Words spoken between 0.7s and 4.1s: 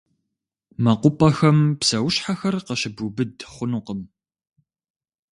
МэкъупӀэхэм псэущхьэхэр къыщыбубыд хъунукъым.